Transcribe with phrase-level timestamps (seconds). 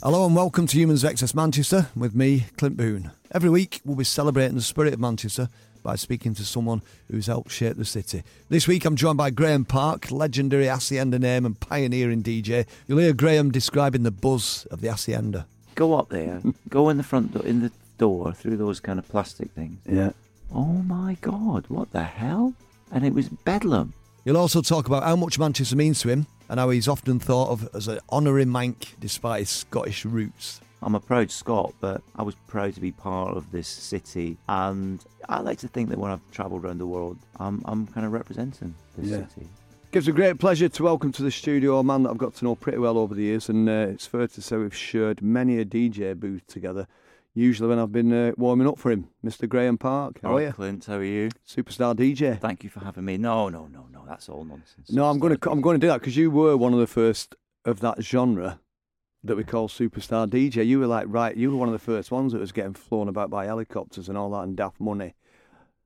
[0.00, 3.10] Hello and welcome to Humans of XS Manchester with me, Clint Boon.
[3.32, 5.48] Every week we'll be celebrating the spirit of Manchester
[5.82, 8.22] by speaking to someone who's helped shape the city.
[8.48, 12.64] This week I'm joined by Graeme Park, legendary Hacienda name and pioneering DJ.
[12.86, 15.46] You'll hear Graeme describing the buzz of the Hacienda.
[15.74, 19.08] Go up there, go in the front door, in the door through those kind of
[19.08, 19.80] plastic things.
[19.84, 20.12] Yeah.
[20.54, 22.54] Oh my God, what the hell?
[22.92, 23.94] And it was bedlam.
[24.28, 27.48] You'll also talk about how much Manchester means to him and how he's often thought
[27.48, 30.60] of as an honorary Manc despite his Scottish roots.
[30.82, 34.36] I'm a proud Scot, but I was proud to be part of this city.
[34.46, 38.04] And I like to think that when I've travelled around the world, I'm, I'm kind
[38.04, 39.26] of representing this Yeah.
[39.28, 39.48] city.
[39.92, 42.44] Gives a great pleasure to welcome to the studio a man that I've got to
[42.44, 45.58] know pretty well over the years, and uh, it's fair to say we've shared many
[45.58, 46.86] a DJ booth together.
[47.38, 49.48] Usually when I've been uh, warming up for him, Mr.
[49.48, 50.18] Graeme Park.
[50.24, 50.52] How All are you?
[50.52, 51.30] Clint, how are you?
[51.48, 52.36] Superstar DJ.
[52.36, 53.16] Thank you for having me.
[53.16, 54.90] No, no, no, no, that's all nonsense.
[54.90, 56.88] No, I'm going to I'm going to do that because you were one of the
[56.88, 58.58] first of that genre
[59.22, 60.66] that we call superstar DJ.
[60.66, 63.06] You were like right, you were one of the first ones that was getting flown
[63.06, 65.14] about by helicopters and all that and daft money.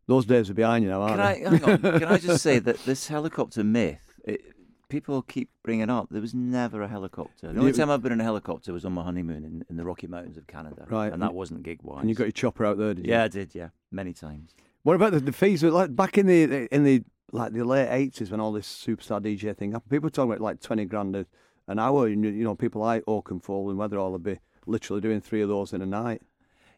[0.06, 1.58] Those days are behind you now, aren't Can I, they?
[1.58, 4.51] hang on, can I just say that this helicopter myth, it,
[4.92, 7.50] people keep bringing up, there was never a helicopter.
[7.50, 9.84] The only time I've been in a helicopter was on my honeymoon in, in the
[9.84, 10.86] Rocky Mountains of Canada.
[10.86, 11.10] Right.
[11.10, 12.02] And that wasn't gig wise.
[12.02, 13.12] and you got your chopper out there, did you?
[13.12, 13.70] Yeah, I did, yeah.
[13.90, 14.54] Many times.
[14.82, 15.62] What about the, the fees?
[15.64, 19.56] Like back in the in the like the late eighties when all this superstar DJ
[19.56, 21.24] thing happened, people were talking about like twenty grand a,
[21.68, 22.06] an hour.
[22.08, 25.72] And, you know, people like Oakenfold and Weatherall would be literally doing three of those
[25.72, 26.20] in a night.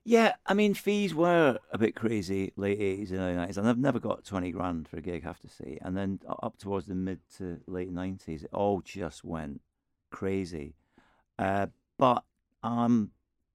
[0.06, 3.78] Yeah, I mean, fees were a bit crazy late 80s and early 90s, and I've
[3.78, 5.78] never got 20 grand for a gig, I have to say.
[5.80, 9.62] And then up towards the mid to late 90s, it all just went
[10.10, 10.74] crazy.
[11.38, 12.22] Uh, but
[12.62, 13.12] I'm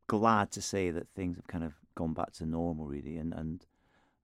[0.08, 3.18] glad to say that things have kind of gone back to normal, really.
[3.18, 3.64] And, and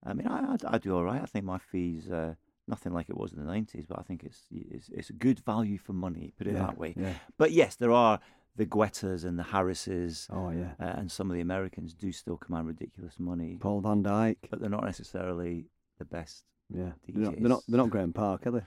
[0.03, 1.21] I mean, I, I, I do all right.
[1.21, 2.33] I think my fees, uh,
[2.67, 5.39] nothing like it was in the 90s, but I think it's, it's, it's a good
[5.41, 6.95] value for money, put it Yeah, that way.
[6.97, 7.13] yeah.
[7.37, 8.19] But yes, there are
[8.55, 10.71] the Guettas and the Harrises Oh yeah.
[10.79, 14.37] uh, and some of the Americans do still command ridiculous money, Paul van Dyk.
[14.49, 15.65] but they're not necessarily
[15.99, 16.43] the best.
[16.73, 16.91] Yeah.
[17.07, 17.63] They're not, they're not.
[17.67, 18.65] They're not Graeme Park, are they?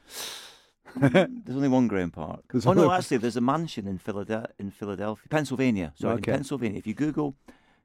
[0.97, 2.45] there's only one Graeme Park.
[2.51, 5.93] There's oh no, actually, there's a mansion in Philadelphia, in Philadelphia, Pennsylvania.
[5.97, 6.33] Sorry, Okay.
[6.33, 6.79] in Pennsylvania.
[6.79, 7.35] If you Google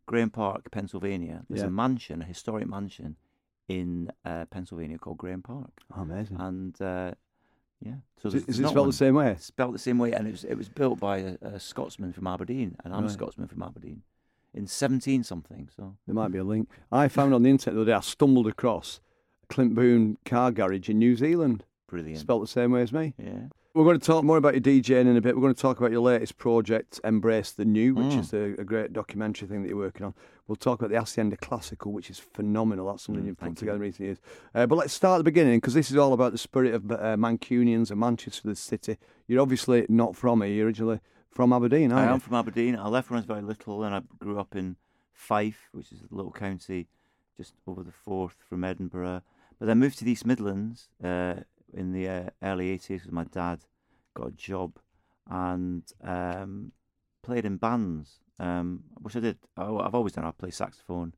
[0.05, 1.67] Graeme Park, Pennsylvania, there's Yeah.
[1.67, 3.17] a mansion, a historic mansion
[3.67, 6.37] in uh, Pennsylvania called Graeme Park, Oh, amazing.
[6.39, 7.11] and uh,
[7.85, 7.93] yeah.
[8.21, 8.87] So is is it spelled one.
[8.87, 9.35] the same way?
[9.39, 12.27] Spelled the same way, and it was it was built by a, a Scotsman from
[12.27, 13.09] Aberdeen, and I'm Right.
[13.09, 14.01] a Scotsman from Aberdeen,
[14.53, 15.69] in 17 something.
[15.75, 16.69] So There might be a link.
[16.91, 17.95] I found on the internet the other day.
[17.95, 19.01] I stumbled across
[19.49, 21.65] Clint Boon car garage in New Zealand.
[21.87, 22.19] brilliant.
[22.19, 23.13] Spelled the same way as me.
[23.17, 23.47] yeah.
[23.75, 25.35] We're going to talk more about your DJing in a bit.
[25.35, 28.19] We're going to talk about your latest project, Embrace the New, which Mm.
[28.19, 30.13] is a, a great documentary thing that you're working on.
[30.47, 32.87] We'll talk about the Hacienda Classical, which is phenomenal.
[32.87, 33.59] That's something Mm, you've put thank you.
[33.61, 34.17] together in recent years.
[34.53, 36.91] Uh, but let's start at the beginning because this is all about the spirit of
[36.91, 38.97] uh, Mancunians and Manchester, the city.
[39.27, 40.51] You're obviously not from here.
[40.53, 40.99] You're originally
[41.31, 42.19] from Aberdeen, I am you?
[42.19, 42.75] from Aberdeen.
[42.75, 44.75] I left when I was very little, and I grew up in
[45.13, 46.87] Fife, which is a little county
[47.37, 49.21] just over the Forth from Edinburgh.
[49.57, 51.35] But then moved to the East Midlands uh,
[51.73, 53.59] in the uh, early 80s because my dad
[54.13, 54.73] got a job
[55.29, 56.73] and um,
[57.23, 59.37] played in bands, um, which I did.
[59.57, 60.25] I, I've always done.
[60.25, 61.13] I play saxophone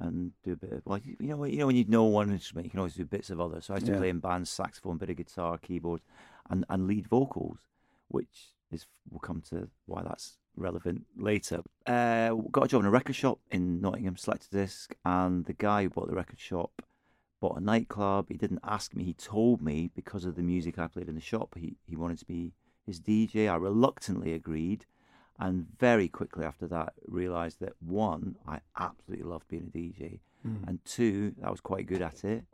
[0.00, 2.66] and do a bit of well, you know, you know when you know one instrument,
[2.66, 3.64] you can always do bits of others.
[3.66, 3.98] So I used to Yeah.
[3.98, 6.00] play in bands, saxophone, bit of guitar, keyboard,
[6.50, 7.58] and and lead vocals,
[8.08, 11.62] which is we'll come to why that's relevant later.
[11.86, 15.90] Uh, got a job in a record shop in Nottingham, Selectadisc, and the guy who
[15.90, 16.82] bought the record shop
[17.40, 18.26] bought a nightclub.
[18.28, 21.20] He didn't ask me; he told me because of the music I played in the
[21.20, 21.54] shop.
[21.56, 22.52] He he wanted to be
[22.86, 23.48] his DJ.
[23.50, 24.86] I reluctantly agreed,
[25.38, 30.20] and very quickly after that realised that one, I absolutely loved being a DJ,
[30.66, 32.44] and two, I was quite good at it.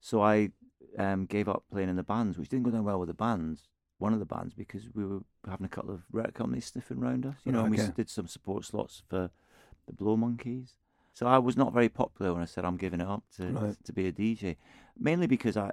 [0.00, 0.50] So I
[0.98, 3.68] um, gave up playing in the bands, which didn't go down well with the bands.
[3.98, 7.26] One of the bands because we were having a couple of record companies sniffing around
[7.26, 9.30] us, you know, and we did some support slots for
[9.86, 10.74] the Blow Monkeys.
[11.14, 13.76] So I was not very popular when I said I'm giving it up to Right.
[13.84, 14.56] to be a DJ,
[14.96, 15.72] mainly because I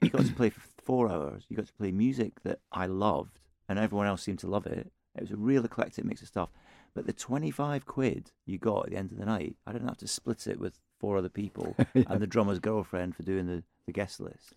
[0.00, 1.44] you got to play for four hours.
[1.48, 3.38] You got to play music that I loved,
[3.68, 4.90] and everyone else seemed to love it.
[5.16, 6.50] It was a real eclectic mix of stuff.
[6.94, 9.98] But the twenty-five quid you got at the end of the night, I didn't have
[9.98, 13.92] to split it with four other people and the drummer's girlfriend for doing the, the
[13.92, 14.54] guest list.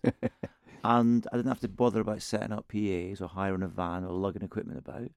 [0.84, 4.12] and I didn't have to bother about setting up PAs or hiring a van or
[4.12, 5.10] lugging equipment about.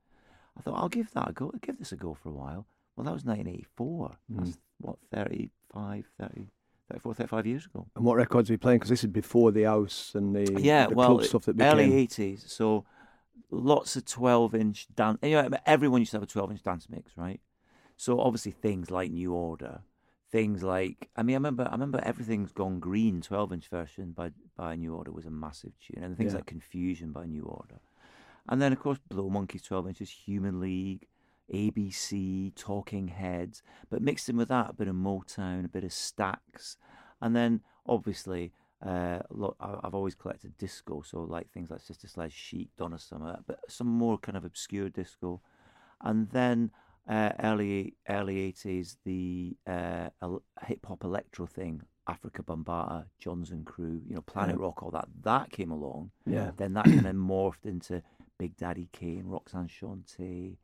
[0.57, 1.51] I thought I'll give that a go.
[1.61, 2.65] give this a go for a while.
[2.95, 4.17] Well, that was 1984.
[4.29, 4.55] That's hmm.
[4.79, 6.47] what 35, 30,
[6.89, 7.85] 34, 35 years ago.
[7.95, 8.79] And what records are you playing?
[8.79, 11.71] Because this is before the house and the, yeah, the well, club stuff that became.
[11.71, 12.45] early eighties.
[12.47, 12.85] So
[13.49, 15.19] lots of twelve-inch dance.
[15.21, 17.39] You know, everyone used to have a twelve-inch dance mix, right?
[17.95, 19.81] So obviously things like New Order,
[20.31, 23.21] things like I mean, I remember, I remember everything's gone green.
[23.21, 26.37] Twelve-inch version by by New Order was a massive tune, and things Yeah.
[26.37, 27.79] like Confusion by New Order,
[28.49, 31.07] and then of course Blow Monkeys, twelve inches, Human League.
[31.53, 35.91] ABC, Talking Heads, but mixed in with that a bit of Motown, a bit of
[35.91, 36.75] Stax,
[37.21, 38.51] and then obviously
[38.85, 42.99] uh, lo- I- I've always collected disco, so like things like Sister Sledge, Chic, Donna
[42.99, 45.41] Summer, but some more kind of obscure disco,
[46.01, 46.71] and then
[47.09, 50.09] uh, early early eighties the uh,
[50.65, 54.61] hip hop electro thing, Afrika Bambaataa, Jonzun Crew, you know Planet Yeah.
[54.65, 56.11] Rock, all that that came along.
[56.25, 56.51] Yeah.
[56.55, 58.03] Then that kind of morphed into
[58.37, 60.57] Big Daddy Kane, Roxanne Shante,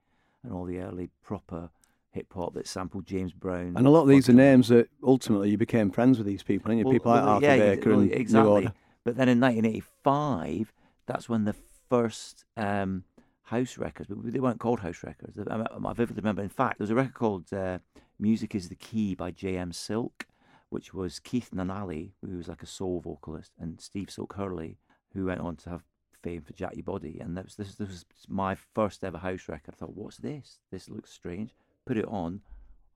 [0.43, 1.69] and all the early proper
[2.13, 3.73] hip hop that sampled James Brown.
[3.75, 6.71] And a lot of these are names that ultimately you became friends with these people,
[6.71, 6.85] and you?
[6.85, 8.51] well, people like well, Arthur yeah, Baker well, and New exactly.
[8.51, 8.73] Order.
[9.03, 10.71] But then in 1985,
[11.07, 11.55] that's when the
[11.89, 13.03] first um,
[13.43, 15.37] house records, but they weren't called house records.
[15.37, 16.43] I, I- I vividly remember.
[16.43, 17.79] In fact, there was a record called uh,
[18.19, 19.73] "Music Is the Key" by J.M.
[19.73, 20.27] Silk,
[20.69, 24.77] which was Keith Nunnally, who was like a soul vocalist, and Steve Silk Hurley,
[25.13, 25.83] who went on to have
[26.23, 27.17] fame for Jack Your Body.
[27.19, 29.73] And that was, this, this was my first ever house record.
[29.73, 30.59] I thought, what's this?
[30.71, 31.53] This looks strange.
[31.85, 32.41] Put it on.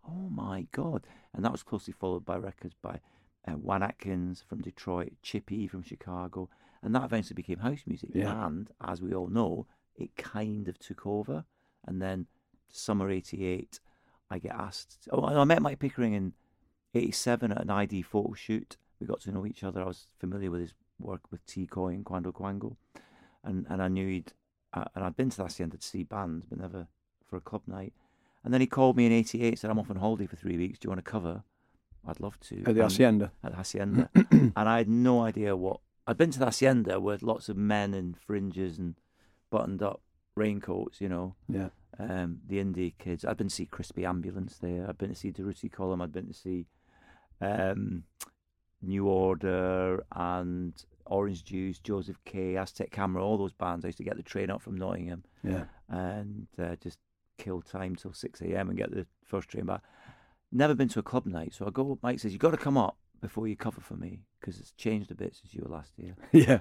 [0.08, 1.06] Oh my God.
[1.34, 3.00] And that was closely followed by records by
[3.48, 6.50] uh, Juan Atkins from Detroit, Chippy from Chicago.
[6.82, 8.12] And that eventually became house music.
[8.14, 8.46] Yeah.
[8.46, 11.46] And as we all know, it kind of took over.
[11.86, 12.28] And then
[12.70, 13.80] summer 88,
[14.30, 15.08] I get asked.
[15.12, 16.34] Oh, I met Mike Pickering in
[16.94, 18.78] 87 at an ID photo shoot.
[19.00, 19.82] We got to know each other.
[19.82, 22.76] I was familiar with his work with T Coy and Quando Quango.
[23.44, 24.34] And, and I knew he'd,
[24.74, 26.88] uh, and I'd been to the Hacienda to see bands, but never
[27.30, 27.94] for a club night.
[28.48, 30.80] And then he called me in 88, said, I'm off on holiday for three weeks.
[30.80, 31.44] Do you want to cover?
[32.08, 32.60] I'd love to.
[32.60, 33.32] At the And- Hacienda.
[33.44, 34.10] at the Hacienda.
[34.32, 35.82] and I had no idea what.
[36.08, 38.96] I'd been to the Hacienda with lots of men in fringes and
[39.50, 40.00] buttoned up
[40.38, 41.70] raincoats, you know, Yeah.
[42.00, 43.26] um, the indie kids.
[43.26, 44.88] I'd been to see Crispy Ambulance there.
[44.88, 46.02] I'd been to see Durutti Column.
[46.02, 46.68] I'd been to see
[47.42, 48.04] um,
[48.82, 50.74] New Order and
[51.06, 53.84] Orange Juice, Joseph K, Aztec Camera, all those bands.
[53.84, 55.66] I used to get the train up from Nottingham Yeah.
[55.90, 57.00] and uh, just
[57.38, 58.70] kill time till six a.m.
[58.70, 59.82] and get the first train back.
[60.52, 62.00] Never been to a club night, so I go.
[62.02, 65.12] Mike says you got to come up before you cover for me because it's changed
[65.12, 66.16] a bit since you were last year.
[66.32, 66.60] yeah,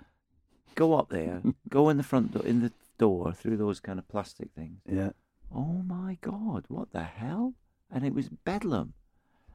[0.74, 4.08] Go up there, go in the front door, in the door through those kind of
[4.08, 4.80] plastic things.
[4.90, 5.10] yeah.
[5.54, 7.54] Oh my God, what the hell?
[7.90, 8.94] And it was bedlam.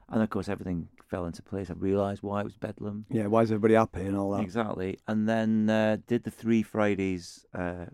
[0.08, 1.68] And of course, everything fell into place.
[1.70, 3.04] I realised why it was bedlam.
[3.10, 4.40] Yeah, why is everybody happy and all that?
[4.42, 4.98] Exactly.
[5.06, 7.86] And then uh, did the three Fridays uh,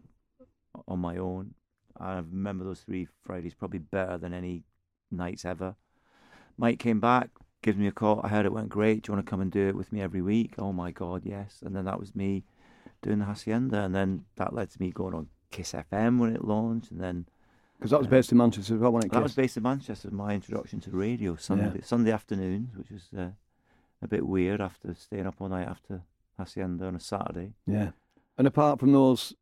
[0.87, 1.55] on my own.
[2.01, 4.65] I remember those three Fridays probably better than any
[5.11, 5.75] nights ever.
[6.57, 7.31] Mike came back,
[7.63, 8.21] gives me a call.
[8.25, 9.03] I heard it went great.
[9.03, 10.55] Do you want to come and do it with me every week?
[10.59, 11.63] Oh my God, yes.
[11.65, 12.45] And then that was me
[13.03, 13.81] doing the Hacienda.
[13.83, 16.91] And then that led to me going on Kiss FM when it launched.
[16.91, 17.27] And then
[17.79, 19.15] Because that was based in Manchester as well, wasn't it?
[19.15, 20.11] that was based in Manchester.
[20.11, 23.31] My introduction to radio Sunday Sunday afternoons, which was uh,
[24.03, 26.03] a bit weird after staying up all night after
[26.39, 27.53] Hacienda on a Saturday.
[27.67, 27.91] Yeah.
[28.37, 29.35] And apart from those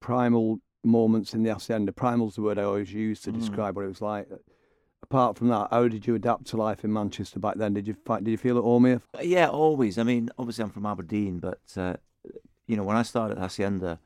[0.00, 3.38] primal moments in the Hacienda, primal's the word I always use to Mm.
[3.38, 4.28] describe what it was like.
[5.02, 7.74] Apart from that, how did you adapt to life in Manchester back then?
[7.74, 9.02] Did you find, did you feel at home here?
[9.20, 9.98] Yeah, always.
[9.98, 11.96] I mean, obviously I'm from Aberdeen, but uh,
[12.66, 13.98] you know, when I started Hacienda,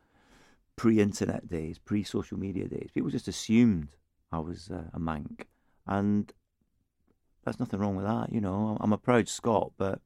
[0.77, 3.89] pre-internet days, pre-social media days, people just assumed
[4.33, 5.47] I was uh, a Manc,
[5.87, 6.33] and
[7.45, 8.33] there's nothing wrong with that.
[8.33, 10.01] You know, I'm a proud Scot, but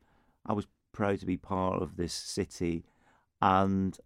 [0.47, 2.85] I was proud to be part of this city,
[3.41, 3.97] and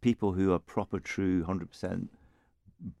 [0.00, 2.10] people who are proper, true, hundred percent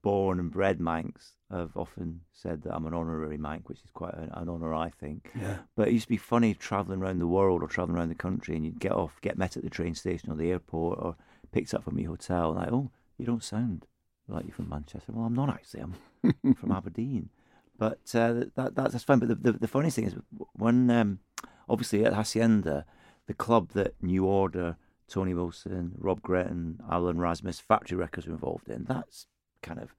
[0.02, 4.14] born and bred Mancs have often said that I'm an honorary Mancs, which is quite
[4.14, 5.30] an, an honour, I think.
[5.38, 5.58] Yeah.
[5.76, 8.56] But it used to be funny travelling around the world or travelling around the country,
[8.56, 11.16] and you'd get off, get met at the train station or the airport, or
[11.52, 13.86] picked up from your hotel, and like, oh, you don't sound
[14.28, 15.12] like you're from Manchester.
[15.12, 15.80] Well, I'm not actually.
[15.80, 17.30] I'm from Aberdeen.
[17.78, 19.18] But uh, that, that that's fine.
[19.18, 20.14] But the, the the funniest thing is
[20.54, 21.20] when um,
[21.68, 22.86] obviously at Hacienda,
[23.26, 24.76] the club that New Order,
[25.08, 28.84] Tony Wilson, Rob Gretton, Alan Erasmus, Factory Records were involved in.
[28.84, 29.26] That's
[29.62, 29.94] kind of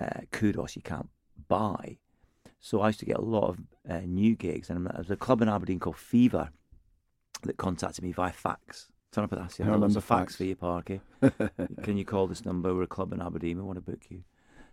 [0.00, 1.08] uh, kudos you can't
[1.48, 1.98] buy.
[2.60, 5.16] So I used to get a lot of uh, new gigs, and there was a
[5.16, 6.50] club in Aberdeen called Fever
[7.42, 8.88] that contacted me via fax.
[9.12, 9.72] Turn up at Hacienda.
[9.72, 10.36] I "There's remember fax.
[10.36, 11.00] for you, Parky.
[11.82, 12.74] Can you call this number?
[12.74, 13.58] We're a club in Aberdeen.
[13.58, 14.22] We want to book you.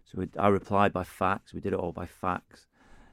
[0.06, 1.54] So we, I replied by fax.
[1.54, 2.68] We did it all by fax.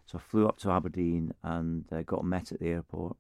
[0.06, 3.16] So I flew up to Aberdeen and uh, got met at the airport.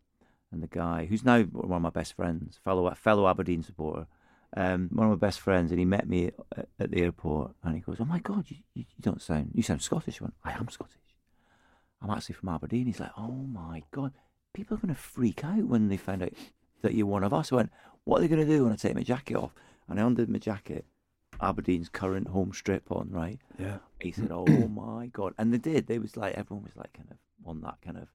[0.52, 4.06] And the guy, who's now one of my best friends, fellow fellow Aberdeen supporter,
[4.54, 7.52] um, one of my best friends, and he met me at, at the airport.
[7.62, 10.24] And he goes, "Oh my God, you, you, you don't sound you sound Scottish." I
[10.24, 10.96] went, "I am Scottish.
[12.02, 14.12] I'm actually from Aberdeen." He's like, "Oh my God,
[14.52, 16.32] people are going to freak out when they find out
[16.82, 17.70] that you're one of us." I went,
[18.04, 19.54] "What are they going to do when I take my jacket off?"
[19.88, 20.84] And I undid my jacket,
[21.40, 23.40] Aberdeen's current home strip on, right?
[23.58, 23.78] Yeah.
[24.00, 25.86] He said, "Oh my god!" And they did.
[25.86, 27.16] They was like everyone was like kind of
[27.46, 28.08] on that kind of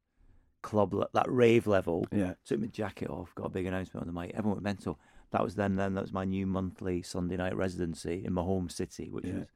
[0.61, 2.05] club, that rave level.
[2.11, 2.33] Yeah.
[2.45, 4.31] Took my jacket off, got a big announcement on the mic.
[4.33, 4.99] Everyone went mental.
[5.31, 5.75] That was then.
[5.75, 9.39] Then that was my new monthly Sunday night residency in my home city, which Yeah.
[9.39, 9.47] was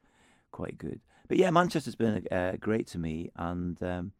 [0.50, 1.00] quite good.
[1.28, 4.12] But yeah, Manchester's been uh, great to me, and um,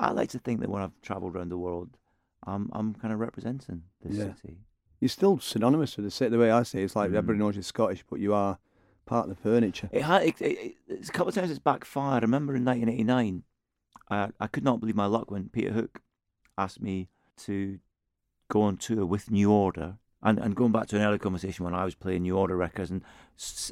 [0.00, 1.90] I like to think that when I've travelled around the world,
[2.46, 4.34] I'm I'm kind of representing this Yeah.
[4.34, 4.58] city.
[5.00, 6.30] You're still synonymous with the city.
[6.30, 7.16] The way I see it, it's like Mm.
[7.16, 8.58] everybody knows you're Scottish, but you are
[9.06, 9.88] part of the furniture.
[9.92, 12.22] It had it, it, it's a couple of times it's backfired.
[12.22, 13.42] I remember in 1989,
[14.10, 16.00] I I could not believe my luck when Peter Hook
[16.58, 17.08] asked me
[17.44, 17.78] to
[18.48, 19.98] go on tour with New Order.
[20.20, 22.90] And and going back to an earlier conversation when I was playing New Order records,
[22.90, 23.02] and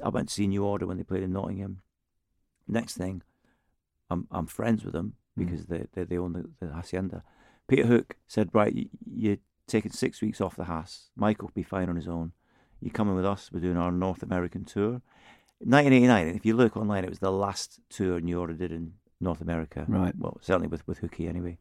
[0.04, 1.82] I went to see New Order when they played in Nottingham.
[2.68, 3.22] Next thing,
[4.10, 5.44] I'm I'm friends with them hmm.
[5.44, 7.24] because they they, they own the, the hacienda.
[7.66, 11.10] Peter Hook said, "Right, you, you're taking six weeks off the Haas.
[11.16, 12.30] Michael will be fine on his own.
[12.80, 13.50] You're coming with us.
[13.52, 15.02] We're doing our North American tour."
[15.60, 16.28] 1989.
[16.28, 19.40] And if you look online, it was the last tour New Order did in North
[19.40, 19.84] America.
[19.88, 20.14] Right.
[20.16, 21.58] Well, certainly with with Hookie anyway.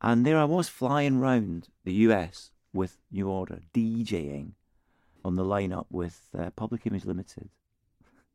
[0.00, 4.52] And there I was flying round the US with New Order, DJing
[5.24, 7.48] on the lineup with uh, Public Image Limited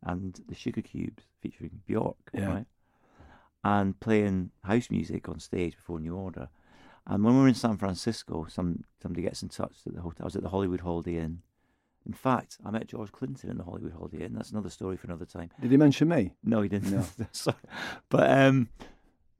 [0.03, 2.47] and the Sugar Cubes featuring Bjork, Yeah.
[2.53, 2.65] right?
[3.63, 6.49] And playing house music on stage before New Order.
[7.05, 10.23] And when we were in San Francisco, some somebody gets in touch at the hotel.
[10.23, 11.41] I was at the Hollywood Holiday Inn.
[12.07, 14.33] In fact, I met George Clinton in the Hollywood Holiday Inn.
[14.33, 15.51] That's another story for another time.
[15.61, 16.33] Did he mention me?
[16.43, 16.91] No, he didn't.
[16.91, 17.05] No.
[17.31, 17.57] Sorry.
[18.09, 18.69] But um,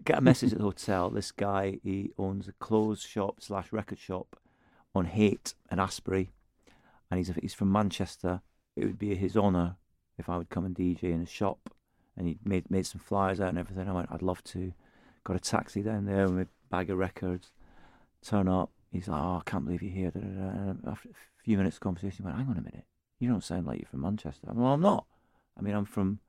[0.04, 1.10] get a message at the hotel.
[1.10, 4.38] This guy, he owns a clothes shop slash record shop
[4.94, 6.32] on Haight and Ashbury,
[7.10, 8.42] and he's he's from Manchester.
[8.76, 9.76] It would be his honour
[10.18, 11.74] if I would come and DJ in his shop,
[12.18, 13.88] and he made made some flyers out and everything.
[13.88, 14.74] I went, I'd love to.
[15.24, 17.52] Got a taxi down there with a bag of records.
[18.24, 18.72] Turn up.
[18.92, 20.12] He's like, oh, I can't believe you're here.
[20.16, 22.86] And after a few minutes of conversation, he went, hang on a minute.
[23.20, 24.48] You don't sound like you're from Manchester.
[24.50, 25.06] I'm, well, I'm not.
[25.58, 26.20] I mean, I'm from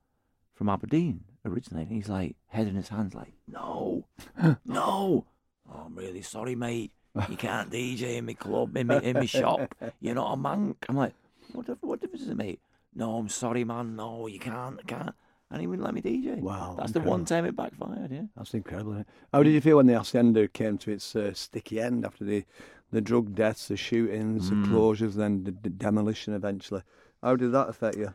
[0.53, 1.83] from Aberdeen originally.
[1.83, 4.05] And he's like, head in his hands, like, no,
[4.65, 5.25] no.
[5.71, 6.91] Oh, I'm really sorry, mate.
[7.29, 9.73] You can't DJ in my club, in my, in my shop.
[10.01, 10.75] You're not a Manc.
[10.89, 11.13] I'm like,
[11.51, 12.59] what, what difference does it make?
[12.95, 13.95] No, I'm sorry, man.
[13.95, 14.79] No, you can't.
[14.79, 15.15] I can't.
[15.51, 16.39] and he wouldn't let me DJ.
[16.39, 18.11] Wow, that's the one time it backfired.
[18.11, 18.23] Yeah.
[18.35, 18.93] That's incredible.
[18.93, 19.07] Isn't it?
[19.31, 22.45] How did you feel when the Hacienda came to its uh, sticky end after the,
[22.91, 24.63] the drug deaths, the shootings, Mm.
[24.63, 26.81] the closures, then the, the demolition eventually?
[27.21, 28.13] How did that affect you?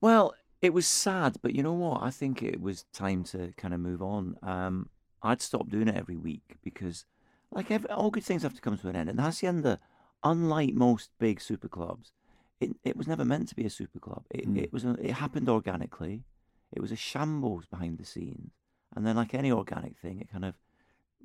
[0.00, 2.02] Well, it was sad, but you know what?
[2.02, 4.36] I think it was time to kind of move on.
[4.42, 4.88] Um,
[5.22, 7.04] I'd stopped doing it every week because,
[7.50, 9.08] like, every, all good things have to come to an end.
[9.08, 9.78] And Hacienda,
[10.22, 12.12] unlike most big super clubs,
[12.60, 14.24] it it was never meant to be a super club.
[14.30, 14.62] It Mm.
[14.64, 16.24] it was a, it happened organically.
[16.72, 18.52] It was a shambles behind the scenes,
[18.94, 20.54] and then, like any organic thing, it kind of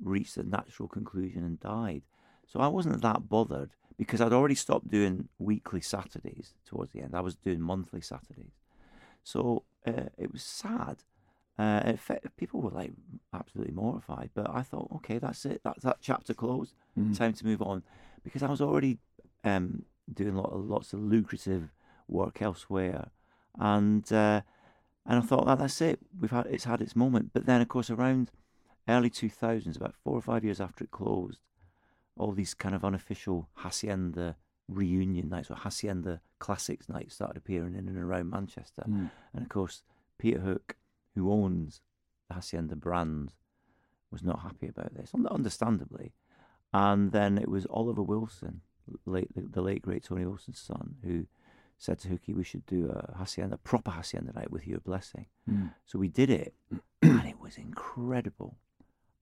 [0.02, 2.02] reached a natural conclusion and died.
[2.46, 7.14] So I wasn't that bothered because I'd already stopped doing weekly Saturdays towards the end.
[7.14, 8.52] I was doing monthly Saturdays.
[9.24, 10.98] So uh, it was sad.
[11.58, 12.92] Uh, it people were like
[13.32, 15.60] absolutely mortified, but I thought, okay, that's it.
[15.64, 16.74] That's that chapter closed.
[16.98, 17.16] Mm.
[17.16, 17.82] Time to move on,
[18.24, 18.98] because I was already
[19.44, 21.72] um, doing lot lots of lucrative
[22.08, 23.10] work elsewhere,
[23.58, 24.42] and uh,
[25.06, 26.00] and I thought, well, that's it.
[26.20, 27.30] We've had it's had its moment.
[27.32, 28.32] But then, of course, around
[28.88, 31.38] early two thousands, about four or five years after it closed,
[32.16, 34.36] all these kind of unofficial hacienda
[34.68, 38.84] reunion nights or hacienda classics nights started appearing in and around Manchester.
[38.88, 39.10] Mm.
[39.32, 39.82] And of course,
[40.18, 40.76] Peter Hook,
[41.14, 41.80] who owns
[42.28, 43.32] the Hacienda brand,
[44.10, 46.12] was not happy about this, understandably.
[46.72, 48.62] And then it was Oliver Wilson,
[49.06, 51.26] late, the, the late great Tony Wilson's son, who
[51.78, 55.72] said to Hookie, "We should do a hacienda, proper hacienda night with your blessing." Mm.
[55.84, 56.54] So we did it,
[57.02, 58.56] and it was incredible.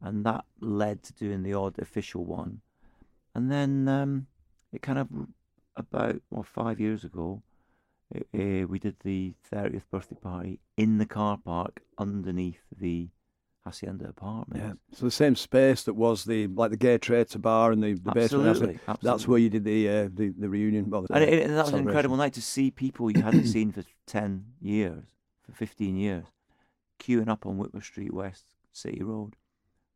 [0.01, 2.61] And that led to doing the odd official one.
[3.35, 4.27] And then um,
[4.73, 5.09] it kind of,
[5.77, 7.43] about well, five years ago,
[8.15, 13.09] uh, we did the 30th birthday party in the car park underneath the
[13.65, 14.63] Hacienda apartment.
[14.63, 14.97] Yeah.
[14.97, 18.11] So the same space that was the like the gay traitor bar and the, the
[18.13, 18.49] basement.
[18.49, 20.91] Absolutely, That's where you did the uh, the, the reunion.
[20.91, 23.47] Well, the And, it, and that was an incredible night to see people you hadn't
[23.47, 25.05] seen for 10 years,
[25.43, 26.27] for 15 years,
[26.99, 29.37] queuing up on Whitworth Street West City Road.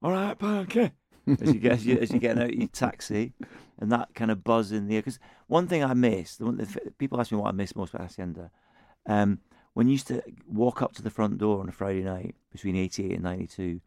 [0.02, 0.92] All right, Parker.
[1.26, 3.33] As you get as you, as you get out your taxi,
[3.78, 5.02] and that kind of buzz in the air.
[5.02, 7.95] Because one thing I miss, the one that people ask me what I miss most
[7.95, 8.50] about Hacienda,
[9.06, 9.41] um,
[9.75, 12.76] when you used to walk up to the front door on a Friday night between
[12.76, 13.80] eighty eight and ninety two,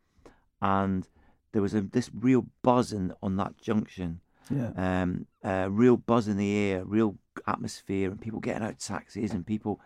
[0.62, 1.08] and
[1.52, 4.22] there was a, this real buzz in, on that junction
[4.52, 4.72] Yeah.
[4.76, 9.32] um, uh, real buzz in the air, real atmosphere, and people getting out of taxis
[9.32, 9.80] and people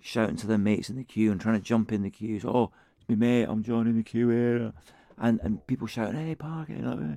[0.00, 2.44] shouting to their mates in the queue and trying to jump in the queues.
[2.44, 4.72] Oh, it's me mate, I'm joining the queue here,
[5.18, 7.16] and and people shouting, "Hey, park!" You know,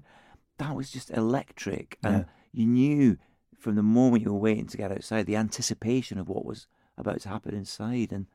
[0.57, 2.23] that was just electric, and Yeah.
[2.51, 3.17] you knew
[3.57, 7.19] from the moment you were waiting to get outside the anticipation of what was about
[7.21, 8.11] to happen inside.
[8.11, 8.27] And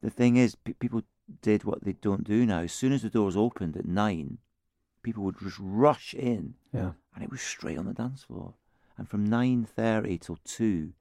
[0.00, 1.02] the thing is, pe people
[1.42, 2.60] did what they don't do now.
[2.60, 4.38] As soon as the doors opened at nine,
[5.02, 6.92] people would just rush in Yeah.
[7.14, 8.54] and it was straight on the dance floor.
[8.96, 10.92] And from nine thirty till two,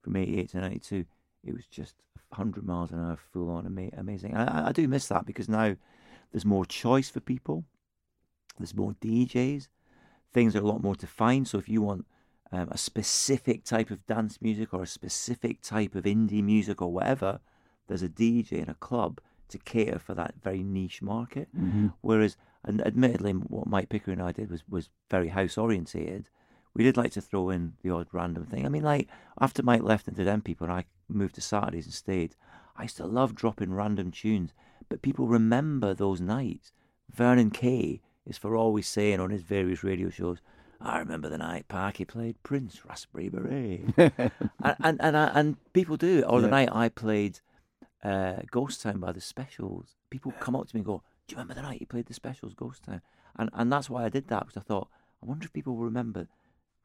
[0.00, 1.04] from eighty eight to ninety two,
[1.42, 1.94] it was just
[2.32, 4.34] hundred miles an hour, full on, ama- amazing.
[4.34, 5.76] I, I do miss that because now
[6.32, 7.64] there's more choice for people.
[8.58, 9.68] There's more DJs.
[10.32, 11.48] Things are a lot more defined.
[11.48, 12.06] So if you want
[12.52, 16.92] um, a specific type of dance music or a specific type of indie music or
[16.92, 17.40] whatever,
[17.88, 21.48] there's a DJ in a club to cater for that very niche market.
[21.56, 21.88] Mm-hmm.
[22.00, 26.30] Whereas, and admittedly, what Mike Pickering and I did was, was very house orientated.
[26.74, 28.66] We did like to throw in the odd random thing.
[28.66, 29.08] I mean, like
[29.40, 32.34] after Mike left and did M People, and I moved to Saturdays and stayed.
[32.76, 34.52] I used to love dropping random tunes,
[34.88, 36.72] but people remember those nights.
[37.12, 40.38] Vernon Kay is for always saying on his various radio shows,
[40.80, 45.96] "I remember the night Parky played Prince Raspberry Beret," and and and, I, and people
[45.96, 46.22] do.
[46.26, 46.50] Or the Yeah.
[46.50, 47.40] night I played
[48.02, 49.96] uh, Ghost Town by the Specials.
[50.10, 52.14] People come up to me and go, "Do you remember the night you played the
[52.14, 53.00] Specials Ghost Town?"
[53.36, 54.88] And and that's why I did that because I thought,
[55.22, 56.26] I wonder if people will remember,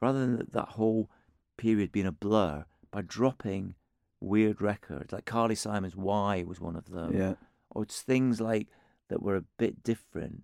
[0.00, 1.08] rather than that whole
[1.56, 3.74] period being a blur, by dropping
[4.20, 7.34] weird records like Carly Simon's "Why" was one of them, Yeah.
[7.70, 8.68] Or it's things like
[9.08, 10.42] that were a bit different,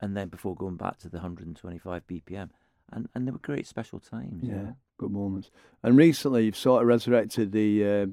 [0.00, 2.50] and then before going back to the 125 BPM,
[2.92, 4.42] and and they were great special times.
[4.42, 5.50] Yeah, good moments.
[5.82, 8.06] And recently, you've sort of resurrected the uh,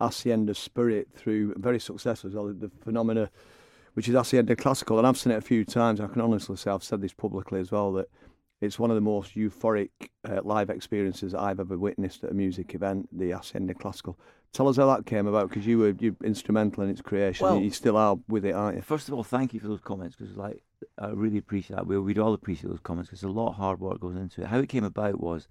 [0.00, 3.30] Hacienda spirit through very successful well, the phenomena,
[3.94, 4.98] which is Hacienda Classical.
[4.98, 6.00] And I've seen it a few times.
[6.00, 8.08] I can honestly say I've said this publicly as well that
[8.60, 9.90] it's one of the most euphoric
[10.28, 14.18] uh, live experiences I've ever witnessed at a music event, the Hacienda Classical.
[14.56, 17.44] Tell us how that came about because you were you instrumental in its creation.
[17.44, 18.82] Well- you still are with it, aren't you?
[18.82, 20.62] First of all, thank you for those comments because, like,
[20.98, 21.86] I really appreciate that.
[21.86, 24.46] We we'd all appreciate those comments because a lot of hard work goes into it.
[24.46, 25.46] How it came about was,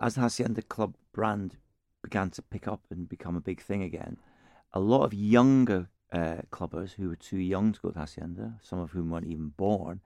[0.00, 1.56] as the Hacienda Club brand
[2.00, 4.18] began to pick up and become a big thing again,
[4.72, 8.78] a lot of younger uh, clubbers who were too young to go to Hacienda, some
[8.78, 10.00] of whom weren't even born,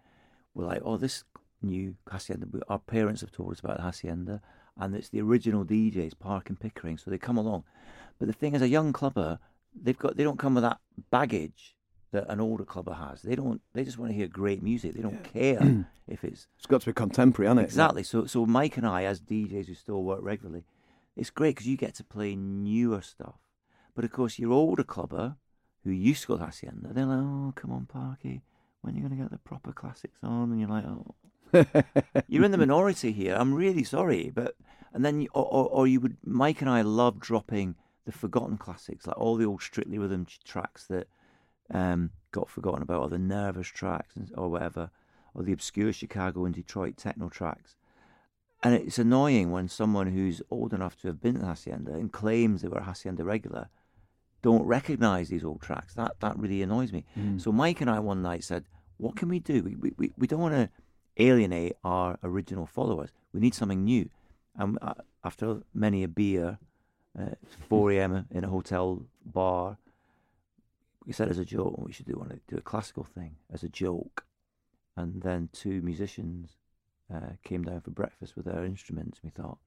[0.54, 1.24] were like, "Oh, this
[1.60, 2.46] new Hacienda.
[2.66, 4.40] Our parents have told us about Hacienda,
[4.78, 7.64] and it's the original DJs, Park and Pickering." So they come along.
[8.22, 9.40] But the thing is, a young clubber
[9.74, 10.78] they've got they don't come with that
[11.10, 11.74] baggage
[12.12, 13.22] that an older clubber has.
[13.22, 13.60] They don't.
[13.72, 14.94] They just want to hear great music.
[14.94, 17.64] They don't care if it's It's got to be contemporary, hasn't it?
[17.64, 18.04] exactly.
[18.04, 20.62] So so Mike and I, as DJs who still work regularly,
[21.16, 23.40] it's great because you get to play newer stuff.
[23.96, 25.34] But of course, your older clubber
[25.82, 28.42] who used to go to Hacienda, they're like, "Oh, come on, Parky,
[28.82, 31.16] when are you going to get the proper classics on?" And you're like, "Oh."
[32.28, 33.34] You're in the minority here.
[33.34, 34.54] I'm really sorry, but
[34.94, 38.56] and then you, or, or, or you would Mike and I love dropping the forgotten
[38.58, 41.08] classics, like all the old Strictly Rhythm tracks that
[41.72, 44.90] um, got forgotten about, or the nervous tracks, or whatever,
[45.34, 47.76] or the obscure Chicago and Detroit techno tracks.
[48.62, 52.62] And it's annoying when someone who's old enough to have been to Hacienda and claims
[52.62, 53.68] they were a Hacienda regular
[54.42, 55.94] don't recognise these old tracks.
[55.94, 57.04] That that really annoys me.
[57.38, 58.64] So Mike and I one night said,
[58.98, 59.62] "What can we do?
[59.62, 60.68] We we, we, we don't want to
[61.16, 63.10] alienate our original followers.
[63.32, 64.10] We need something new."
[64.56, 66.58] And uh, after many a beer,
[67.18, 68.26] uh, it's 4 a.m.
[68.30, 69.76] in a hotel bar,
[71.06, 73.68] we said as a joke, we should do to do a classical thing as a
[73.68, 74.24] joke.
[74.96, 76.50] And then two musicians
[77.12, 79.20] uh, came down for breakfast with their instruments.
[79.22, 79.58] We thought,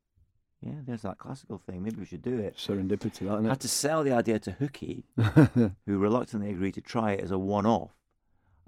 [0.62, 1.84] yeah, there's that classical thing.
[1.84, 2.58] Maybe we should do it.
[2.58, 5.04] Serendipity, that, I isn't had to sell the idea to Hookie,
[5.86, 7.92] who reluctantly agreed to try it as a one-off.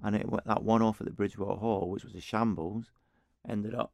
[0.02, 2.86] And it went- that one-off at the Bridgewater Hall, which was a shambles,
[3.48, 3.92] ended up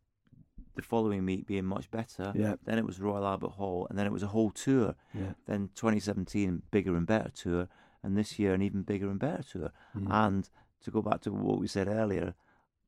[0.74, 2.32] the following week being much better.
[2.34, 2.54] Yeah.
[2.64, 4.94] Then it was Royal Albert Hall, and then it was a whole tour.
[5.12, 5.32] Yeah.
[5.46, 7.68] Then 2017, bigger and better tour,
[8.02, 9.72] and this year an even bigger and better tour.
[9.96, 10.06] Mm.
[10.10, 10.50] And
[10.82, 12.34] to go back to what we said earlier,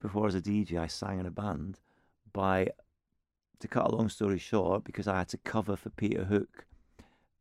[0.00, 1.80] before as a DJ, I sang in a band.
[2.32, 2.68] By
[3.60, 6.66] to cut a long story short, because I had to cover for Peter Hook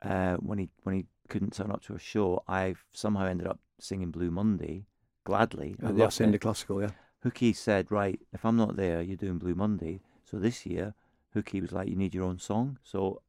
[0.02, 3.60] uh, when he when he couldn't turn up to a show, I somehow ended up
[3.80, 4.86] singing Blue Monday
[5.26, 5.76] gladly.
[5.82, 6.42] I Uh, the loved Hacienda it.
[6.42, 6.92] Classical, yeah.
[7.26, 10.94] Hookie said, "Right, if I'm not there, you're doing Blue Monday." So this year,
[11.36, 13.22] Hookie was like, "You need your own song." So,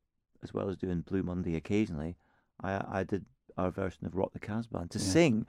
[0.42, 2.16] as well as doing Blue Monday occasionally,
[2.62, 3.24] I I did
[3.56, 5.04] our version of Rock the Casbah and to Yeah.
[5.04, 5.46] sing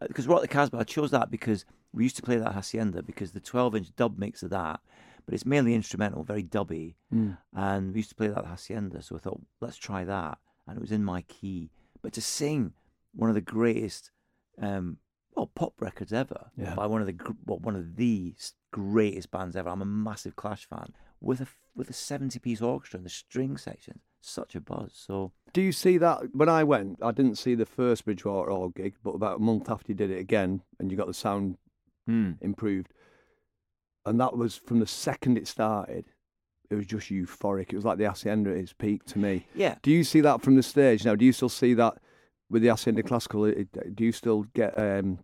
[0.00, 0.78] because Rock the Casbah.
[0.78, 4.42] I chose that because we used to play that Hacienda because the 12-inch dub mix
[4.42, 4.80] of that,
[5.24, 7.38] but it's mainly instrumental, very dubby, Mm.
[7.54, 9.02] and we used to play that Hacienda.
[9.02, 11.70] So I thought, let's try that, and it was in my key.
[12.02, 12.74] But to sing
[13.14, 14.10] one of the greatest,
[14.58, 14.98] um,
[15.38, 16.74] well, pop records ever Yeah.
[16.74, 18.34] by one of the well, one of the
[18.72, 19.68] greatest bands ever.
[19.68, 23.56] I'm a massive Clash fan with a with a 70 piece orchestra and the string
[23.56, 24.92] section, such a buzz.
[24.94, 26.34] So Do you see that?
[26.34, 29.70] When I went, I didn't see the first Bridgewater Hall gig, but about a month
[29.70, 31.56] after you did it again, and you got the sound
[32.08, 32.92] improved,
[34.06, 36.06] and that was from the second it started.
[36.70, 37.72] It was just euphoric.
[37.72, 39.46] It was like the Hacienda at its peak to me.
[39.54, 41.14] yeah, Do you see that from the stage now?
[41.14, 41.94] Do you still see that
[42.50, 43.44] with the Hacienda Classical?
[43.46, 45.18] It- Do you still get um,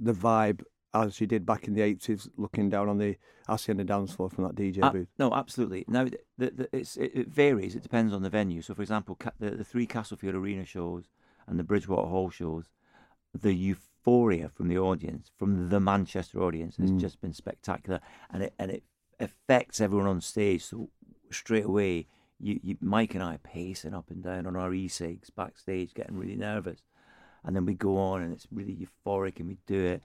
[0.00, 0.62] the vibe
[0.94, 4.44] as you did back in the eighties, looking down on the Hacienda dance floor from
[4.44, 5.08] that DJ Uh, booth?
[5.18, 5.84] no, absolutely.
[5.88, 7.74] Now, the, the, the, it's, it, it varies.
[7.74, 8.62] It depends on the venue.
[8.62, 11.04] So, for example, ca- the, the three Castlefield Arena shows
[11.46, 12.64] and the Bridgewater Hall shows,
[13.38, 17.00] the euphoria from the audience, from the Manchester audience, has Mm.
[17.00, 18.82] just been spectacular, and it and it
[19.20, 20.64] affects everyone on stage.
[20.64, 20.88] So
[21.30, 22.06] straight away,
[22.40, 26.16] you, you Mike and I are pacing up and down on our e-cigs backstage, getting
[26.16, 26.80] really nervous,
[27.46, 30.02] and then we go on, and it's really euphoric, and we do it.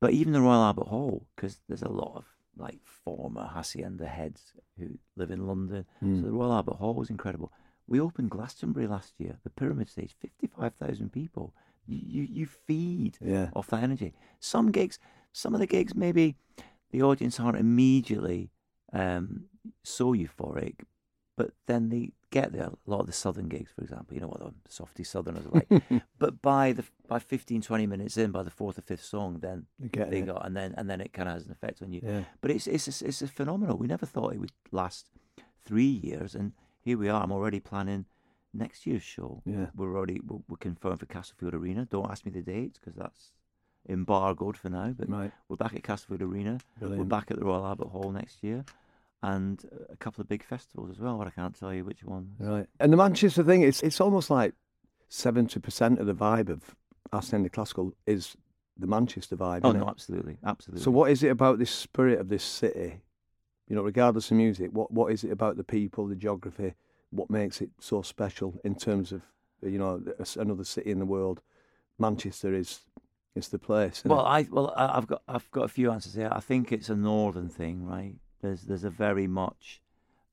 [0.00, 2.24] But even the Royal Albert Hall, because there's a lot of
[2.56, 5.86] like former Hacienda heads who live in London.
[6.02, 6.20] Mm.
[6.20, 7.50] So the Royal Albert Hall was incredible.
[7.88, 11.52] We opened Glastonbury last year, the Pyramid Stage, 55,000 people.
[11.86, 13.50] You, you, you feed Yeah.
[13.54, 14.14] off that energy.
[14.40, 14.98] Some gigs,
[15.32, 16.36] some of the gigs, maybe
[16.92, 18.50] the audience aren't immediately
[18.92, 19.44] um,
[19.82, 20.76] so euphoric,
[21.36, 22.64] but then they get there.
[22.66, 25.50] A lot of the southern gigs, for example, you know what the softy southerners are
[25.70, 26.02] like.
[26.18, 29.66] but by the by 15, 20 minutes in, by the fourth or fifth song, then
[30.10, 30.26] they it.
[30.26, 32.00] got, and then and then it kind of has an effect on you.
[32.04, 32.24] Yeah.
[32.40, 33.76] But it's it's a, it's a phenomenal.
[33.78, 35.06] We never thought it would last
[35.64, 37.22] three years, and here we are.
[37.22, 38.04] I'm already planning
[38.52, 39.42] next year's show.
[39.44, 39.66] Yeah.
[39.74, 41.86] We're already we're, we're confirmed for Castlefield Arena.
[41.90, 43.32] Don't ask me the dates because that's
[43.88, 44.94] embargoed for now.
[44.96, 45.32] But Right.
[45.48, 46.58] we're back at Castlefield Arena.
[46.80, 48.64] We're back at the Royal Albert Hall next year,
[49.24, 51.16] and a couple of big festivals as well.
[51.16, 52.36] But I can't tell you which ones.
[52.38, 52.66] Right.
[52.78, 54.52] And the Manchester thing, it's it's almost like
[55.08, 56.76] seventy percent of the vibe of
[57.12, 58.36] Hacienda Classical is
[58.76, 59.60] the Manchester vibe.
[59.64, 60.84] Oh no, absolutely, absolutely.
[60.84, 63.00] So what is it about this spirit of this city?
[63.66, 66.74] You know, regardless of music, what what is it about the people, the geography?
[67.10, 69.22] What makes it so special in terms of
[69.62, 70.02] you know
[70.36, 71.40] another city in the world?
[71.98, 72.80] Manchester is
[73.34, 74.00] is the place.
[74.00, 74.14] isn't it?
[74.14, 76.28] Well, I well I've got I've got a few answers here.
[76.30, 78.16] I think it's a northern thing, right?
[78.44, 79.80] There's there's a very much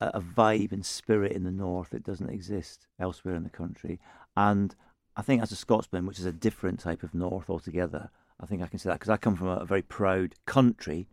[0.00, 4.00] a, a vibe and spirit in the north that doesn't exist elsewhere in the country,
[4.36, 4.74] and
[5.16, 8.62] I think as a Scotsman, which is a different type of north altogether, I think
[8.62, 11.08] I can say that because I come from a, a very proud country,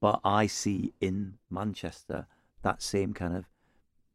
[0.00, 2.26] but I see in Manchester
[2.62, 3.44] that same kind of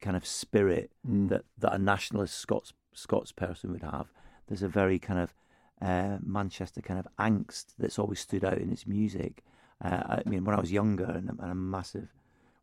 [0.02, 1.30] kind of spirit Mm.
[1.30, 4.08] that, that a nationalist Scots Scots person would have.
[4.48, 5.34] there's a very kind of
[5.82, 9.44] uh, Manchester kind of angst that's always stood out in its music.
[9.84, 12.10] Uh, I mean, when I was younger and, and a massive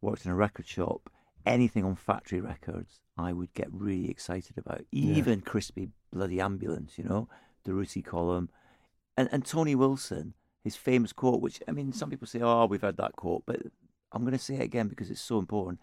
[0.01, 1.11] worked in a record shop,
[1.47, 4.83] anything on factory records, I would get really excited about.
[4.93, 5.45] Even yeah.
[5.45, 7.29] Crispy Bloody Ambulance, you know,
[7.65, 8.49] the Ruti column,
[9.17, 10.35] and and Tony Wilson,
[10.65, 13.61] his famous quote, which I mean, some people say, "Oh, we've heard that quote," but
[14.13, 15.81] I'm going to say it again because it's so important.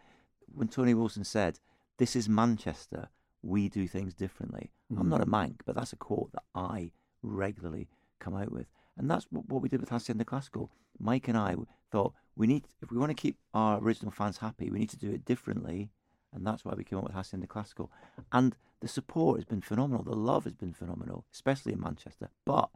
[0.53, 1.60] When Tony Wilson said,
[1.97, 3.10] "This is Manchester,
[3.41, 5.01] we do things differently." Mm.
[5.01, 9.10] I'm not a Manc, but that's a quote that I regularly come out with, and
[9.10, 10.71] that's what we did with Hacienda Classical.
[10.99, 11.56] Mike and I
[11.91, 14.97] thought we need, if we want to keep our original fans happy, we need to
[14.97, 15.89] do it differently,
[16.34, 17.91] and that's why we came up with Hacienda Classical.
[18.32, 20.04] And the support has been phenomenal.
[20.04, 22.30] The love has been phenomenal, especially in Manchester.
[22.45, 22.69] But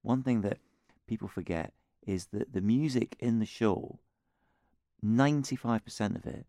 [0.00, 0.58] one thing that
[1.06, 1.74] people forget
[2.06, 3.98] is that the music in the show,
[5.04, 6.46] 95% of it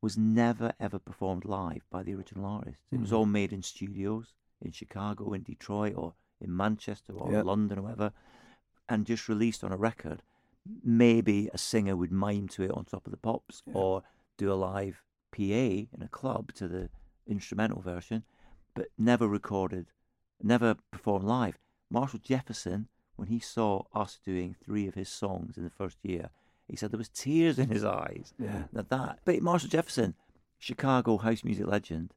[0.00, 2.78] was never ever performed live by the original artist.
[2.92, 3.16] It was mm.
[3.16, 7.44] all made in studios in Chicago, in Detroit, or in Manchester, or yep.
[7.44, 8.12] London, or whatever,
[8.88, 10.22] and just released on a record
[10.82, 13.74] maybe a singer would mime to it on top of the pops yeah.
[13.74, 14.02] or
[14.36, 15.02] do a live
[15.32, 16.88] PA in a club to the
[17.26, 18.24] instrumental version,
[18.74, 19.86] but never recorded,
[20.42, 21.58] never performed live.
[21.90, 26.30] Marshall Jefferson, when he saw us doing three of his songs in the first year,
[26.68, 28.34] he said there was tears in his eyes.
[28.38, 28.64] Yeah.
[28.76, 29.20] At that.
[29.24, 30.14] But Marshall Jefferson,
[30.58, 32.12] Chicago house music legend,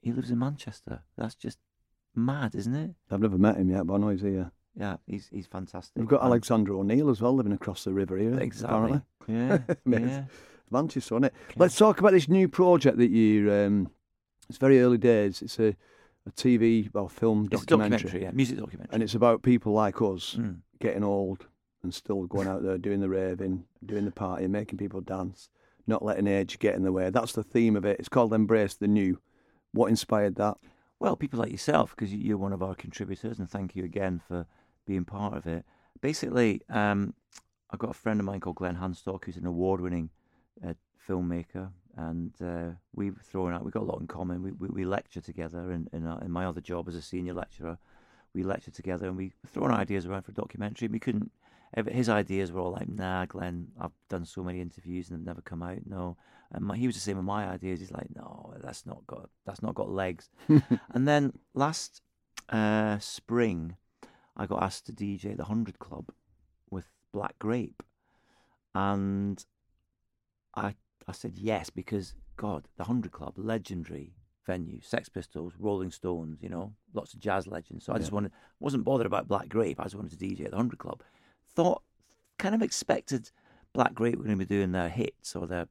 [0.00, 1.02] he lives in Manchester.
[1.16, 1.58] That's just
[2.14, 2.94] mad, isn't it?
[3.10, 4.50] I've never met him yet, but I know he's here.
[4.80, 5.92] Yeah, he's he's fantastic.
[5.94, 8.40] We've got Alexander O'Neal as well living across the river here.
[8.40, 8.98] Exactly.
[9.28, 9.68] Apparently.
[9.86, 9.98] Yeah.
[9.98, 10.24] yeah.
[10.70, 11.34] Manchester, isn't it?
[11.50, 11.54] Okay.
[11.58, 13.52] Let's talk about this new project that you.
[13.52, 13.90] Um,
[14.48, 15.42] it's very early days.
[15.42, 15.76] It's a,
[16.26, 17.98] a TV well film it's documentary.
[17.98, 20.56] documentary, yeah, music documentary, and it's about people like us mm.
[20.80, 21.46] getting old
[21.82, 25.50] and still going out there doing the raving, doing the party, making people dance,
[25.86, 27.10] not letting age get in the way.
[27.10, 27.98] That's the theme of it.
[28.00, 29.20] It's called Embrace the New.
[29.72, 30.56] What inspired that?
[30.98, 34.46] Well, people like yourself, because you're one of our contributors, and thank you again for
[34.90, 35.64] being part of it.
[36.00, 37.14] Basically, um,
[37.70, 40.10] I've got a friend of mine called Glenn Hanstock, who's an award-winning
[40.66, 40.74] uh,
[41.08, 43.64] filmmaker, and uh, we've thrown out.
[43.64, 44.42] We've got a lot in common.
[44.42, 47.78] We we, we lecture together, in in, in, my other job as a senior lecturer,
[48.34, 50.88] we lecture together, and we thrown ideas around for a documentary.
[50.88, 51.30] We couldn't.
[51.88, 55.40] His ideas were all like, "Nah, Glenn, I've done so many interviews and they've never
[55.40, 56.16] come out." No,
[56.50, 57.78] and my, he was the same with my ideas.
[57.78, 60.30] He's like, "No, that's not got that's not got legs."
[60.94, 62.02] and then last
[62.48, 63.76] uh, spring,
[64.36, 66.10] I got asked to DJ the Hundred Club
[66.70, 67.82] with Black Grape,
[68.74, 69.44] and
[70.54, 70.74] I
[71.08, 74.14] I said yes because God, the Hundred Club, legendary
[74.46, 77.84] venue, Sex Pistols, Rolling Stones, you know, lots of jazz legends.
[77.84, 79.78] So I just wanted, wasn't bothered about Black Grape.
[79.78, 81.02] I just wanted to DJ at the Hundred Club.
[81.54, 81.82] Thought,
[82.38, 83.30] kind of expected
[83.72, 85.68] Black Grape were going to be doing their hits or their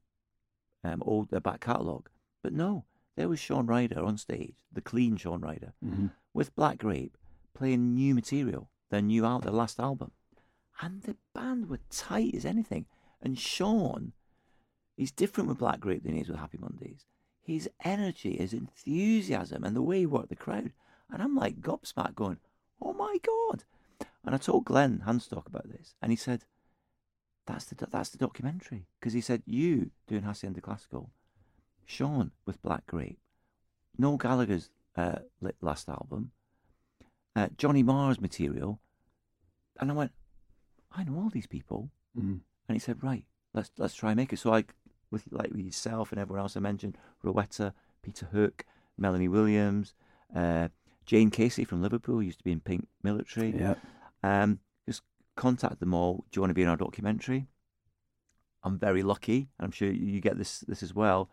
[0.83, 2.09] um, old their back catalogue,
[2.41, 2.85] but no,
[3.17, 6.07] there was Shaun Ryder on stage, the clean Shaun Ryder, mm-hmm.
[6.33, 7.17] with Black Grape,
[7.59, 10.11] playing new material, their new out their last album,
[10.81, 12.85] and the band were tight as anything.
[13.21, 14.13] And Shaun,
[14.95, 17.05] he's different with Black Grape than he is with Happy Mondays.
[17.41, 20.71] His energy, his enthusiasm, and the way he worked the crowd,
[21.11, 22.37] and I'm like gobsmacked, going,
[22.81, 23.65] "Oh my god!"
[24.23, 26.45] And I told Glenn Hanstock about this, and he said,
[27.45, 31.11] "That's the that's the documentary," because he said, "You doing Hacienda Classical,
[31.85, 33.19] Shaun with Black Grape,
[33.97, 35.19] Noel Gallagher's uh,
[35.59, 36.31] last album,
[37.39, 38.81] uh, Johnny Marr's material,
[39.79, 40.11] and I went,
[40.91, 42.39] I know all these people, mm.
[42.67, 43.23] and he said, right,
[43.53, 44.39] let's let's try and make it.
[44.39, 44.65] So I,
[45.09, 48.65] with like with yourself and everyone else I mentioned, Rowetta, Peter Hook,
[48.97, 49.93] Melanie Williams,
[50.35, 50.67] uh,
[51.05, 53.55] Jayne Casey from Liverpool used to be in Pink Military.
[53.57, 53.75] Yeah.
[54.21, 55.01] Um, just
[55.35, 56.25] contact them all.
[56.31, 57.47] Do you want to be in our documentary?
[58.63, 61.29] I'm very lucky, and I'm sure you get this this as well.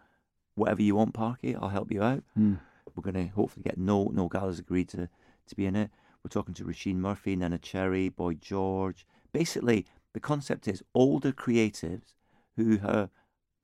[0.54, 2.22] Whatever you want, Parky, I'll help you out.
[2.38, 2.60] Mm.
[2.94, 5.08] We're going to hopefully get no no Gallagher's agreed to
[5.48, 5.90] to be in it.
[6.22, 9.06] We're talking to Roisin Murphy, Neneh Cherry, Boy George.
[9.32, 12.14] Basically, the concept is older creatives
[12.56, 13.10] who are,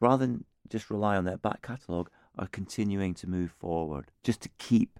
[0.01, 4.49] rather than just rely on their back catalogue, are continuing to move forward just to
[4.59, 4.99] keep,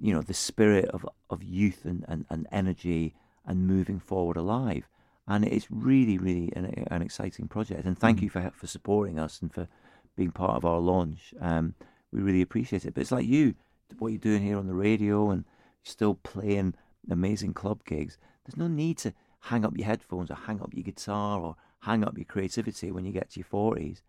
[0.00, 3.14] you know, the spirit of, of youth and, and, and energy
[3.46, 4.88] and moving forward alive.
[5.26, 7.86] And it's really, really an, an exciting project.
[7.86, 8.22] And thank mm.
[8.24, 9.68] you for for supporting us and for
[10.16, 11.32] being part of our launch.
[11.40, 11.74] Um,
[12.12, 12.94] we really appreciate it.
[12.94, 13.54] But it's like you,
[13.98, 15.44] what you're doing here on the radio and
[15.84, 16.74] still playing
[17.10, 20.82] amazing club gigs, there's no need to hang up your headphones or hang up your
[20.82, 24.00] guitar or hang up your creativity when you get to your 40s.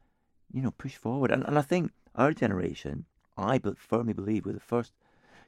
[0.51, 1.31] You know, push forward.
[1.31, 3.05] And, and I think our generation,
[3.37, 4.93] I firmly believe, we're the first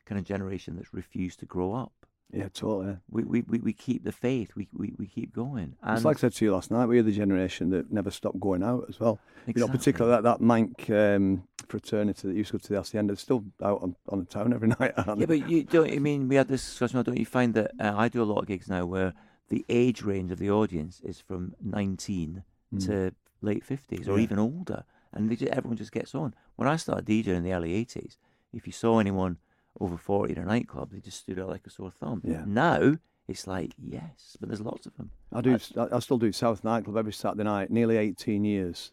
[0.05, 1.96] kind of generation that's refused to grow up.
[2.33, 2.97] Yeah, totally.
[3.09, 4.51] We we, we, we keep the faith.
[4.55, 5.75] We, we, we keep going.
[5.81, 6.85] And it's like I said to you last night.
[6.87, 9.19] We're the generation that never stopped going out as well.
[9.47, 9.61] Exactly.
[9.61, 13.15] You know, particularly that that Manc um, fraternity that used to go to the hacienda.
[13.15, 14.93] Still out on, on the town every night.
[14.97, 15.25] Yeah, they?
[15.25, 15.89] but you don't.
[15.91, 17.01] I mean, we had this discussion.
[17.01, 19.13] Don't you find that uh, I do a lot of gigs now where
[19.49, 22.43] the age range of the audience is from 19
[22.75, 22.85] Mm.
[22.85, 24.23] to late 50s or Yeah.
[24.23, 26.33] even older, and just, everyone just gets on.
[26.57, 28.17] When I started DJing in the early 80s,
[28.51, 29.37] if you saw anyone
[29.79, 32.21] over 40 in a nightclub, they just stood out like a sore thumb.
[32.23, 32.43] Yeah.
[32.45, 35.11] Now it's like yes, but there's lots of them.
[35.33, 35.57] I do.
[35.77, 38.91] I, I still do South nightclub every Saturday night, nearly 18 years.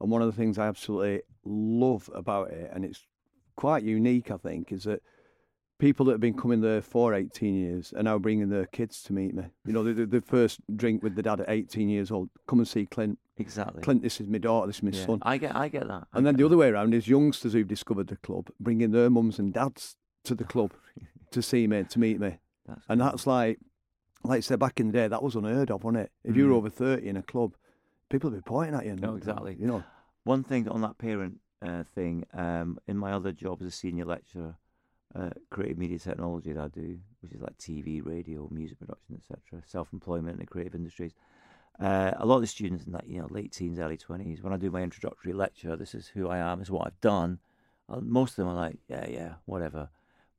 [0.00, 3.04] And one of the things I absolutely love about it, and it's
[3.56, 5.00] quite unique, I think, is that
[5.78, 9.12] people that have been coming there for 18 years are now bringing their kids to
[9.12, 9.44] meet me.
[9.64, 12.58] You know, the, the, the first drink with the dad at 18 years old, come
[12.58, 13.18] and see Clint.
[13.38, 13.82] Exactly.
[13.82, 15.06] Clint, this is my daughter, this is my Yeah.
[15.06, 15.18] son.
[15.22, 16.06] I get, I get that.
[16.12, 16.46] I And then the that.
[16.46, 19.96] other way around is youngsters who've discovered the club bringing their mums and dads
[20.26, 20.72] to the club
[21.30, 22.38] to see me, to meet me.
[22.66, 23.08] That's And cool.
[23.10, 23.58] that's like,
[24.24, 26.12] like I said back in the day, that was unheard of, wasn't it?
[26.24, 26.56] If you were Mm.
[26.56, 27.54] over 30 in a club,
[28.10, 28.96] people would be pointing at you.
[28.96, 29.56] No, exactly.
[29.58, 29.84] You know,
[30.24, 34.04] One thing on that parent uh, thing, um, in my other job as a senior
[34.04, 34.56] lecturer,
[35.14, 39.62] uh, creative media technology that I do, which is like TV, radio, music production, etc.,
[39.66, 41.12] self-employment in the creative industries.
[41.80, 44.52] Uh, a lot of the students in that you know late teens, early twenties, when
[44.52, 47.38] I do my introductory lecture, this is who I am, this is what I've done.
[47.88, 49.88] Uh, most of them are like, yeah, yeah, whatever.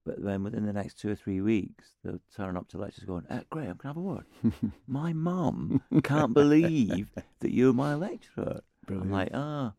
[0.08, 3.26] But then within the next two or three weeks, they'll turn up to lectures going,
[3.30, 4.26] uh, Graeme, can I have a word?
[4.88, 8.62] my mum can't believe that you're my lecturer.
[8.86, 9.08] Brilliant.
[9.08, 9.74] I'm like, ah.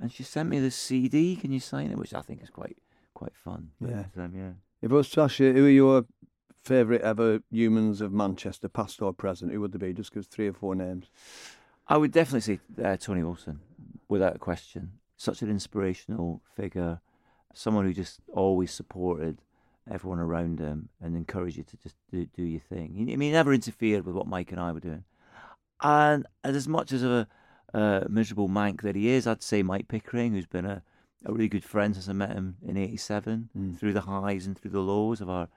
[0.00, 1.36] And she sent me this CD.
[1.36, 1.96] Can you sign it?
[1.96, 2.76] Which I think is quite
[3.14, 3.70] quite fun.
[3.80, 4.04] Yeah.
[4.16, 4.50] um, yeah.
[4.82, 6.06] if I was to ask you, who are your
[6.64, 9.92] favourite ever humans of Manchester, past or present, who would they be?
[9.92, 11.06] Just give us three or four names.
[11.86, 13.60] I would definitely say uh, Tony Wilson,
[14.08, 14.92] without a question.
[15.16, 17.00] Such an inspirational figure,
[17.54, 19.38] someone who just always supported
[19.90, 22.94] everyone around him and encourage you to just do, do your thing.
[22.94, 25.04] He, I mean, he never interfered with what Mike and I were doing.
[25.82, 27.26] And, and as much as a,
[27.74, 30.82] a miserable Manc that he is, I'd say Mike Pickering, who's been a,
[31.24, 33.78] a really good friend since I met him in '87, Mm.
[33.78, 35.48] through the highs and through the lows of our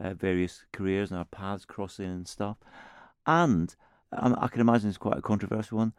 [0.00, 2.56] uh, various careers and our paths crossing and stuff.
[3.26, 3.74] And
[4.12, 5.92] um, I can imagine it's quite a controversial one.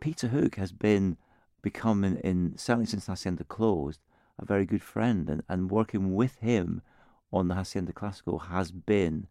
[0.00, 1.16] Peter Hook has been
[1.62, 4.00] becoming, in certainly since Hacienda closed,
[4.38, 6.82] a very good friend, and, and working with him
[7.34, 9.26] on the Hacienda Classical has been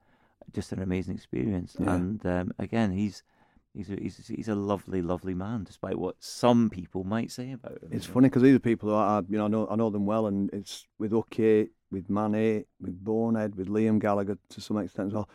[0.52, 1.76] just an amazing experience.
[1.80, 1.96] Yeah.
[1.96, 3.24] And um, again, he's
[3.74, 7.82] he's a, he's he's a lovely, lovely man, despite what some people might say about
[7.82, 7.89] him.
[7.92, 10.06] It's funny because these are people who I, you know, I know, I know them
[10.06, 15.08] well, and it's with Ucky, with Mani, with Bonehead, with Liam Gallagher to some extent
[15.08, 15.30] as well.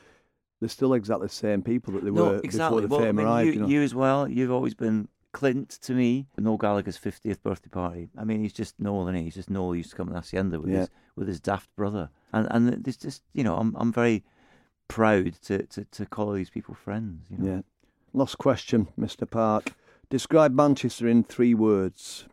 [0.61, 2.83] They're still exactly the same people that they no, were exactly.
[2.83, 3.47] before the well, fame I mean, arrived.
[3.47, 3.67] you, you know?
[3.69, 4.29] you as well.
[4.29, 6.27] You've always been Clint to me.
[6.39, 8.09] Noel Gallagher's fiftieth birthday party.
[8.17, 9.25] I mean, he's just Noel, and he?
[9.25, 9.75] he's just Noel.
[9.77, 10.81] Used to come to Hacienda with Yeah.
[10.81, 14.25] his with his daft brother, and and there's just you know, I'm I'm very
[14.89, 17.27] proud to to, to call these people friends.
[17.31, 17.55] You know?
[17.57, 17.61] Yeah.
[18.15, 19.29] Last question, Mr.
[19.31, 19.75] Park.
[20.11, 22.27] Describe Manchester in three words.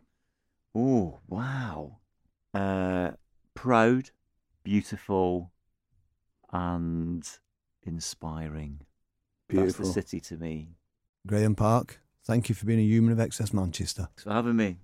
[0.74, 1.98] Oh wow,
[2.54, 3.10] uh,
[3.54, 4.10] proud,
[4.64, 5.50] beautiful,
[6.52, 7.28] and
[7.82, 8.80] inspiring.
[9.48, 9.66] Beautiful.
[9.66, 9.86] That's Beautiful.
[9.86, 10.70] the city to me.
[11.26, 14.02] Graeme Park, thank you for being a human of XS Manchester.
[14.02, 14.76] Thanks for having me.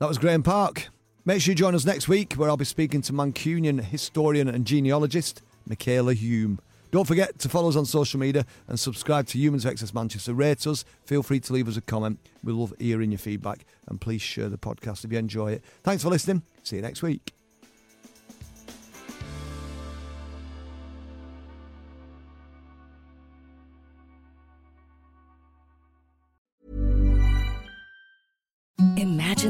[0.00, 0.88] That was Graeme Park.
[1.24, 4.64] Make sure you join us next week where I'll be speaking to Mancunian historian and
[4.64, 6.58] genealogist Michaela Hume.
[6.90, 10.32] Don't forget to follow us on social media and subscribe to Humans of XS Manchester.
[10.32, 10.84] Rate us.
[11.04, 12.18] Feel free to leave us a comment.
[12.42, 13.66] We love hearing your feedback.
[13.88, 15.64] And please share the podcast if you enjoy it.
[15.82, 16.42] Thanks for listening.
[16.62, 17.37] See you next week.